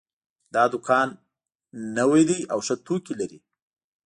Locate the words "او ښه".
2.53-2.75